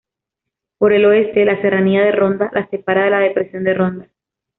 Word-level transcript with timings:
Por 0.79 0.93
el 0.93 1.05
oeste, 1.05 1.45
la 1.45 1.61
Serranía 1.61 2.01
de 2.03 2.11
Ronda 2.11 2.49
la 2.55 2.67
separa 2.71 3.03
de 3.03 3.11
la 3.11 3.19
Depresión 3.19 3.63
de 3.63 3.75
Ronda. 3.75 4.09